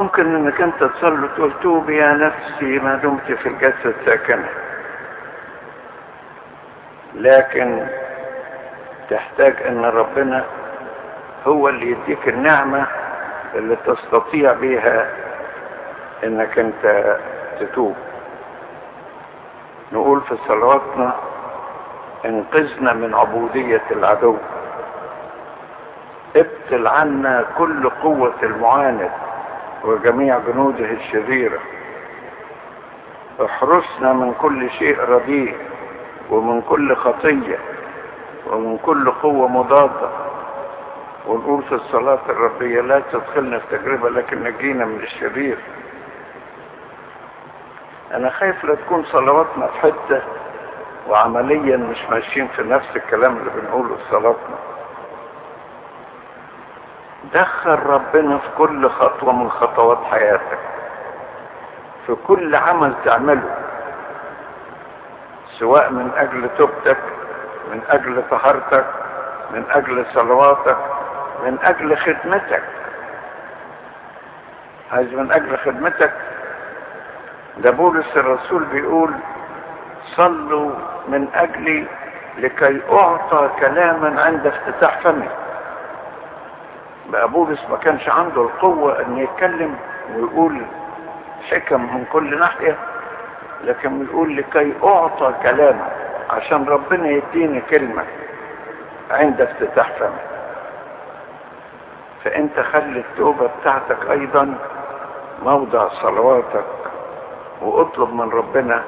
ممكن 0.00 0.34
إنك 0.34 0.60
أنت 0.60 0.84
تصلي 0.84 1.28
تقول 1.28 1.52
توب 1.62 1.90
يا 1.90 2.12
نفسي 2.12 2.78
ما 2.78 2.94
دمت 2.94 3.32
في 3.32 3.48
الجسد 3.48 3.94
ساكنة 4.06 4.48
لكن 7.14 7.86
تحتاج 9.10 9.62
إن 9.62 9.84
ربنا 9.84 10.44
هو 11.46 11.68
اللي 11.68 11.90
يديك 11.90 12.28
النعمة 12.28 12.86
اللي 13.54 13.76
تستطيع 13.76 14.52
بيها 14.52 15.10
إنك 16.24 16.58
أنت 16.58 17.16
تتوب. 17.60 17.96
نقول 19.92 20.20
في 20.20 20.36
صلواتنا 20.48 21.12
انقذنا 22.24 22.92
من 22.92 23.14
عبودية 23.14 23.82
العدو. 23.90 24.36
ابطل 26.36 26.86
عنا 26.86 27.44
كل 27.58 27.90
قوة 27.90 28.34
المعاند. 28.42 29.10
وجميع 29.84 30.38
جنوده 30.38 30.84
الشريرة. 30.84 31.58
احرسنا 33.44 34.12
من 34.12 34.34
كل 34.34 34.70
شيء 34.70 35.00
رديء 35.00 35.56
ومن 36.30 36.62
كل 36.62 36.96
خطية 36.96 37.58
ومن 38.46 38.78
كل 38.78 39.10
قوة 39.10 39.48
مضادة. 39.48 40.08
ونقول 41.26 41.62
في 41.62 41.74
الصلاة 41.74 42.18
الربية 42.28 42.80
لا 42.80 43.02
تدخلنا 43.12 43.58
في 43.58 43.78
تجربة 43.78 44.08
لكن 44.10 44.42
نجينا 44.42 44.84
من 44.84 45.00
الشرير. 45.00 45.58
أنا 48.14 48.30
خايف 48.30 48.64
لا 48.64 48.74
تكون 48.74 49.04
صلواتنا 49.04 49.66
في 49.66 49.78
حتة 49.80 50.22
وعمليا 51.08 51.76
مش 51.76 51.98
ماشيين 52.10 52.48
في 52.48 52.62
نفس 52.62 52.96
الكلام 52.96 53.36
اللي 53.36 53.50
بنقوله 53.50 53.96
في 53.96 54.02
صلاتنا. 54.10 54.56
دخل 57.34 57.78
ربنا 57.86 58.38
في 58.38 58.48
كل 58.58 58.88
خطوة 58.90 59.32
من 59.32 59.50
خطوات 59.50 59.98
حياتك. 60.10 60.58
في 62.06 62.14
كل 62.26 62.54
عمل 62.54 62.94
تعمله. 63.04 63.56
سواء 65.58 65.90
من 65.90 66.10
أجل 66.16 66.48
توبتك 66.58 66.98
من 67.72 67.82
أجل 67.90 68.22
طهارتك 68.30 68.84
من 69.50 69.64
أجل 69.70 70.06
صلواتك 70.14 70.76
من 71.44 71.58
أجل 71.62 71.96
خدمتك. 71.96 72.62
عايز 74.92 75.14
من 75.14 75.32
أجل 75.32 75.58
خدمتك؟ 75.58 76.12
ده 77.58 77.70
بولس 77.70 78.16
الرسول 78.16 78.64
بيقول 78.64 79.14
صلوا 80.16 80.70
من 81.08 81.28
أجلي 81.34 81.86
لكي 82.38 82.80
أعطى 82.92 83.50
كلاما 83.60 84.22
عند 84.22 84.46
افتتاح 84.46 84.98
فمي. 85.00 85.28
بقى 87.08 87.28
بولس 87.28 87.60
ما 87.70 87.76
كانش 87.76 88.08
عنده 88.08 88.42
القوة 88.42 89.00
إن 89.00 89.18
يتكلم 89.18 89.76
ويقول 90.16 90.62
حكم 91.50 91.80
من 91.94 92.04
كل 92.12 92.38
ناحية 92.40 92.76
لكن 93.64 93.98
بيقول 93.98 94.36
لكي 94.36 94.72
أعطى 94.84 95.34
كلاما 95.42 95.88
عشان 96.30 96.64
ربنا 96.64 97.08
يديني 97.08 97.60
كلمة 97.60 98.04
عند 99.10 99.40
افتتاح 99.40 99.90
فمي 99.98 100.18
فأنت 102.24 102.60
خلي 102.60 103.00
التوبة 103.00 103.50
بتاعتك 103.60 104.10
أيضا 104.10 104.54
موضع 105.42 105.88
صلواتك 105.88 106.64
واطلب 107.62 108.14
من 108.14 108.30
ربنا 108.30 108.82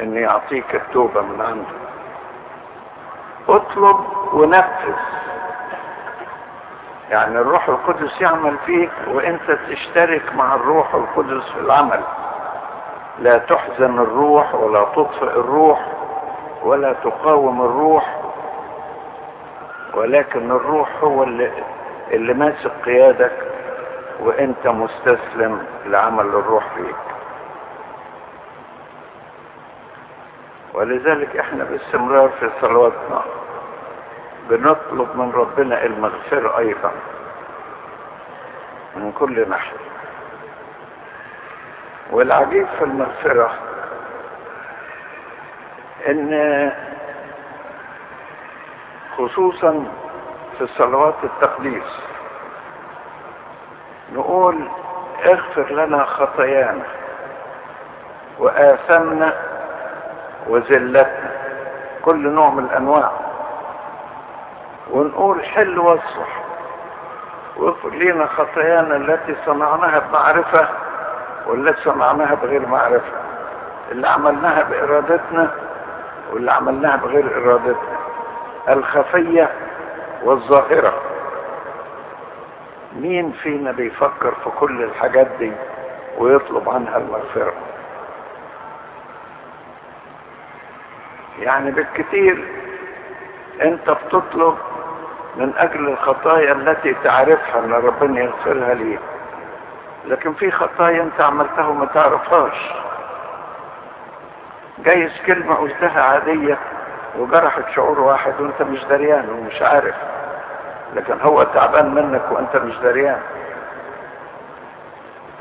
إن 0.00 0.16
يعطيك 0.16 0.74
التوبة 0.74 1.20
من 1.22 1.40
عنده. 1.40 1.76
اطلب 3.48 3.96
ونفذ. 4.32 4.94
يعني 7.10 7.38
الروح 7.38 7.68
القدس 7.68 8.20
يعمل 8.20 8.56
فيك 8.66 8.90
وانت 9.08 9.50
تشترك 9.68 10.34
مع 10.34 10.54
الروح 10.54 10.94
القدس 10.94 11.52
في 11.52 11.60
العمل. 11.60 12.00
لا 13.18 13.38
تحزن 13.38 13.98
الروح 13.98 14.54
ولا 14.54 14.84
تطفئ 14.84 15.24
الروح 15.40 15.92
ولا 16.62 16.92
تقاوم 16.92 17.62
الروح 17.62 18.20
ولكن 19.94 20.50
الروح 20.50 20.88
هو 21.04 21.22
اللي, 21.22 21.52
اللي 22.10 22.34
ماسك 22.34 22.70
قيادك 22.84 23.32
وانت 24.20 24.66
مستسلم 24.66 25.66
لعمل 25.86 26.26
الروح 26.26 26.64
فيك. 26.74 26.96
ولذلك 30.74 31.36
إحنا 31.36 31.64
باستمرار 31.64 32.28
في 32.28 32.50
صلواتنا. 32.60 33.22
بنطلب 34.50 35.16
من 35.16 35.32
ربنا 35.32 35.84
المغفرة 35.84 36.58
أيضا. 36.58 36.92
من 38.96 39.12
كل 39.12 39.48
ناحية. 39.50 39.76
والعجيب 42.10 42.66
في 42.78 42.84
المغفرة 42.84 43.54
إن 46.08 46.72
خصوصا 49.18 49.84
في 50.58 50.66
صلوات 50.66 51.14
التقديس 51.24 52.00
نقول 54.12 54.68
اغفر 55.26 55.72
لنا 55.72 56.04
خطايانا 56.04 56.84
وآثمنا 58.38 59.32
وذلتنا. 60.46 61.32
كل 62.02 62.28
نوع 62.28 62.50
من 62.50 62.64
الأنواع. 62.64 63.25
ونقول 64.96 65.44
حل 65.44 65.78
واصلح 65.78 66.44
واغفر 67.56 67.90
لنا 67.90 68.26
خطايانا 68.26 68.96
التي 68.96 69.36
صنعناها 69.46 69.98
بمعرفة 69.98 70.68
والتي 71.46 71.82
صنعناها 71.82 72.34
بغير 72.34 72.66
معرفة. 72.66 73.12
اللي 73.92 74.08
عملناها 74.08 74.62
بإرادتنا 74.62 75.50
واللي 76.32 76.52
عملناها 76.52 76.96
بغير 76.96 77.36
إرادتنا. 77.36 77.96
الخفية 78.68 79.50
والظاهرة. 80.22 80.94
مين 82.96 83.32
فينا 83.32 83.72
بيفكر 83.72 84.34
في 84.44 84.50
كل 84.60 84.82
الحاجات 84.82 85.26
دي 85.38 85.52
ويطلب 86.18 86.68
عنها 86.68 86.96
المغفرة؟ 86.96 87.52
يعني 91.38 91.70
بالكثير 91.70 92.44
انت 93.62 93.90
بتطلب 93.90 94.56
من 95.36 95.52
أجل 95.56 95.88
الخطايا 95.88 96.52
التي 96.52 96.94
تعرفها 97.04 97.58
أن 97.64 97.72
ربنا 97.72 98.20
يغفرها 98.20 98.74
ليك 98.74 99.00
لكن 100.04 100.32
في 100.34 100.50
خطايا 100.50 101.02
أنت 101.02 101.20
عملتها 101.20 101.66
وما 101.66 101.86
تعرفهاش. 101.86 102.72
جايز 104.78 105.12
كلمة 105.26 105.54
قلتها 105.54 106.02
عادية 106.02 106.58
وجرحت 107.18 107.62
شعور 107.74 108.00
واحد 108.00 108.40
وأنت 108.40 108.62
مش 108.62 108.84
دريان 108.84 109.28
ومش 109.30 109.62
عارف. 109.62 109.94
لكن 110.94 111.20
هو 111.20 111.42
تعبان 111.42 111.94
منك 111.94 112.22
وأنت 112.30 112.56
مش 112.56 112.76
دريان. 112.78 113.20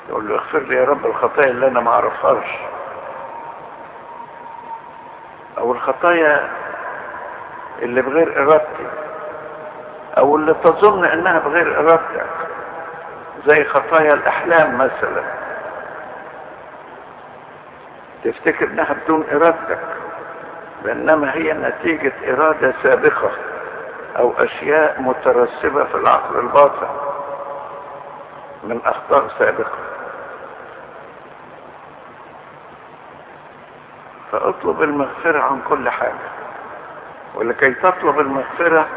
يقول 0.09 0.29
له 0.29 0.35
اغفر 0.35 0.59
لي 0.59 0.75
يا 0.75 0.85
رب 0.85 1.05
الخطايا 1.05 1.47
اللي 1.49 1.67
أنا 1.67 1.79
ما 1.79 1.91
أعرفهاش. 1.91 2.47
أو 5.57 5.71
الخطايا 5.71 6.49
اللي 7.81 8.01
بغير 8.01 8.43
إرادتي. 8.43 8.87
أو 10.17 10.35
اللي 10.35 10.53
تظن 10.53 11.05
إنها 11.05 11.39
بغير 11.39 11.79
إرادتك. 11.79 12.25
زي 13.45 13.63
خطايا 13.63 14.13
الأحلام 14.13 14.77
مثلا. 14.77 15.23
تفتكر 18.23 18.65
إنها 18.67 18.93
بدون 18.93 19.25
إرادتك. 19.31 19.79
بانما 20.83 21.33
هي 21.33 21.53
نتيجة 21.53 22.13
إرادة 22.33 22.73
سابقة 22.83 23.31
أو 24.17 24.33
أشياء 24.37 25.01
مترسبة 25.01 25.83
في 25.83 25.95
العقل 25.95 26.39
الباطن 26.39 26.87
من 28.63 28.79
أخطاء 28.85 29.27
سابقة. 29.39 29.77
فاطلب 34.31 34.81
المغفرة 34.81 35.39
عن 35.39 35.61
كل 35.69 35.89
حاجة. 35.89 36.29
ولكي 37.35 37.73
تطلب 37.73 38.19
المغفرة 38.19 38.87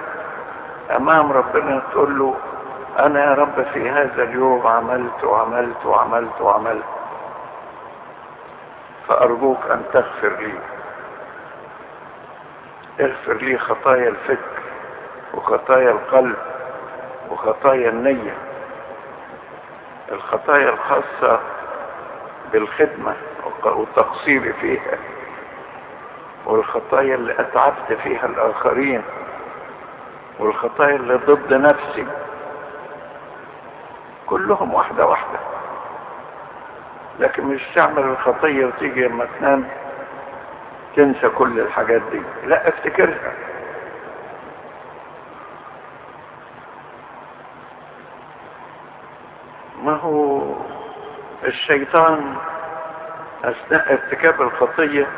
أمام 0.97 1.33
ربنا 1.33 1.83
تقول 1.93 2.19
له 2.19 2.35
أنا 2.99 3.25
يا 3.25 3.35
رب 3.35 3.63
في 3.73 3.91
هذا 3.91 4.23
اليوم 4.23 4.67
عملت 4.67 5.25
وعملت 5.25 5.87
وعملت 5.87 6.41
وعملت. 6.41 6.85
فأرجوك 9.09 9.59
أن 9.71 9.83
تغفر 9.93 10.29
لي. 10.29 10.53
اغفر 13.01 13.35
لي 13.35 13.59
خطايا 13.59 14.09
الفكر 14.09 14.61
وخطايا 15.35 15.91
القلب 15.91 16.37
وخطايا 17.31 17.89
النية. 17.89 18.35
الخطايا 20.13 20.69
الخاصة 20.69 21.41
بالخدمة 22.53 23.15
والتقصير 23.65 24.53
فيها 24.61 24.99
والخطايا 26.47 27.15
اللي 27.15 27.41
أتعبت 27.41 27.93
فيها 28.03 28.27
الآخرين. 28.27 29.03
والخطايا 30.39 30.97
اللي 30.97 31.15
ضد 31.15 31.55
نفسي. 31.55 32.07
كلهم 34.27 34.75
واحدة 34.75 35.07
واحدة. 35.07 35.39
لكن 37.19 37.45
مش 37.45 37.63
تعمل 37.75 38.03
الخطية 38.03 38.67
وتيجي 38.67 39.05
لما 39.09 39.27
تنام 39.39 39.69
تنسى 40.97 41.29
كل 41.29 41.61
الحاجات 41.61 42.03
دي. 42.13 42.23
لا 42.47 42.69
افتكرها. 42.69 43.33
ما 49.83 49.93
هو 49.93 50.43
الشيطان 51.45 52.37
أثناء 53.45 53.93
ارتكاب 53.93 54.43
الخطية 54.43 55.09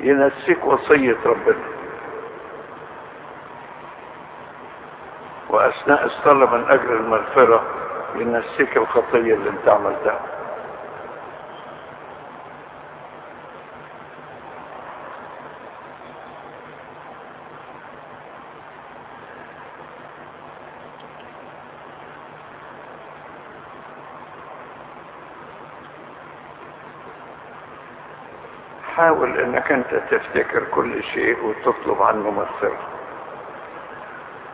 ينسيك 0.00 0.64
وصية 0.64 1.16
ربنا. 1.26 1.75
واثناء 5.86 6.04
الصلاة 6.06 6.56
من 6.56 6.64
أجل 6.70 6.92
المغفرة 6.92 7.62
ينسيك 8.14 8.76
الخطية 8.76 9.34
اللي 9.34 9.50
أنت 9.50 9.68
عملتها. 9.68 10.20
حاول 28.96 29.38
إنك 29.40 29.72
أنت 29.72 29.94
تفتكر 30.10 30.64
كل 30.64 31.02
شيء 31.02 31.44
وتطلب 31.44 32.02
عنه 32.02 32.30
مغفرة. 32.30 32.95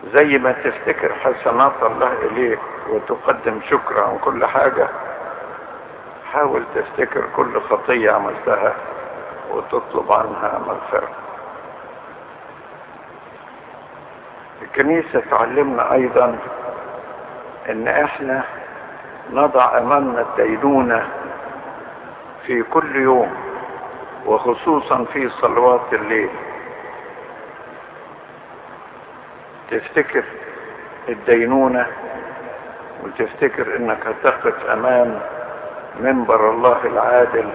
زي 0.07 0.39
ما 0.39 0.53
تفتكر 0.53 1.13
حسنات 1.15 1.73
الله 1.83 2.13
إليك 2.13 2.59
وتقدم 2.89 3.61
شكر 3.71 4.01
عن 4.01 4.19
كل 4.19 4.47
حاجة؟ 4.47 4.89
حاول 6.33 6.65
تفتكر 6.75 7.25
كل 7.37 7.61
خطية 7.61 8.11
عملتها 8.11 8.75
وتطلب 9.51 10.13
عنها 10.13 10.61
مغفرة. 10.67 11.09
الكنيسة 14.63 15.23
تعلمنا 15.31 15.93
أيضا 15.93 16.39
إن 17.71 17.89
إحنا 17.89 18.45
نضع 19.33 19.79
أمامنا 19.79 20.21
الدينونة 20.21 21.09
في 22.47 22.63
كل 22.63 22.97
يوم 22.97 23.35
وخصوصا 24.27 25.05
في 25.05 25.29
صلوات 25.29 25.81
الليل. 25.93 26.31
تفتكر 29.73 30.25
الدينونة 31.09 31.87
وتفتكر 33.05 33.77
إنك 33.77 34.07
هتقف 34.07 34.67
أمام 34.67 35.21
منبر 36.01 36.51
الله 36.51 36.79
العادل 36.85 37.49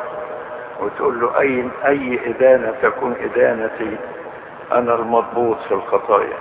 وتقول 0.79 1.21
له 1.21 1.39
اي 1.39 1.67
أي 1.85 2.29
إدانة 2.29 2.73
تكون 2.81 3.15
إدانتي 3.19 3.97
أنا 4.71 4.95
المضبوط 4.95 5.57
في 5.67 5.71
الخطايا؟ 5.73 6.37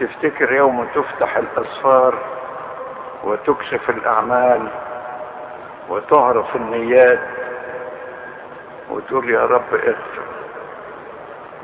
تفتكر 0.00 0.52
يوم 0.52 0.86
تفتح 0.94 1.36
الأسفار 1.36 2.14
وتكشف 3.24 3.90
الأعمال 3.90 4.68
وتعرف 5.88 6.56
النيات 6.56 7.20
وتقول 8.90 9.30
يا 9.30 9.44
رب 9.44 9.74
اغفر. 9.74 10.22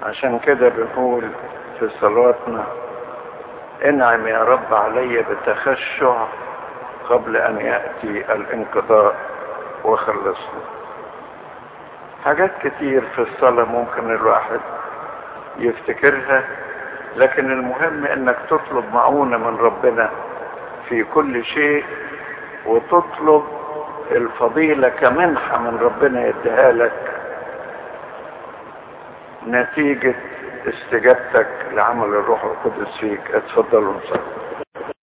عشان 0.02 0.38
كده 0.38 0.68
بنقول 0.68 1.28
في 1.80 1.88
صلواتنا. 2.00 2.64
انعم 3.84 4.26
يا 4.26 4.42
رب 4.42 4.74
علي 4.74 5.22
بتخشع 5.30 6.24
قبل 7.10 7.36
أن 7.36 7.60
يأتي 7.60 8.32
الانقضاء 8.32 9.14
وخلصنا. 9.84 10.60
حاجات 12.24 12.50
كتير 12.62 13.00
في 13.00 13.18
الصلاة 13.22 13.64
ممكن 13.64 14.10
الواحد 14.14 14.60
يفتكرها 15.58 16.44
لكن 17.16 17.52
المهم 17.52 18.04
إنك 18.06 18.36
تطلب 18.50 18.84
معونة 18.94 19.36
من 19.36 19.56
ربنا 19.56 20.10
في 20.88 21.04
كل 21.04 21.44
شيء 21.44 21.84
وتطلب 22.66 23.44
الفضيلة 24.10 24.88
كمنحة 24.88 25.58
من 25.58 25.78
ربنا 25.78 26.26
يديها 26.26 26.72
لك. 26.72 26.92
نتيجة 29.46 30.14
استجابتك 30.68 31.48
لعمل 31.72 32.04
الروح 32.04 32.44
القدس 32.44 32.98
فيك. 33.00 33.30
اتفضلوا 33.30 33.94
نصلي 33.94 34.45